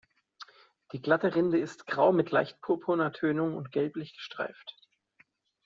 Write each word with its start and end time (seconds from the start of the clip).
Die 0.93 0.99
glatte 0.99 1.35
Rinde 1.35 1.59
ist 1.59 1.85
grau 1.85 2.11
mit 2.11 2.31
leicht 2.31 2.59
purpurner 2.61 3.11
Tönung 3.13 3.55
und 3.55 3.71
gelblich 3.71 4.15
gestreift. 4.15 4.75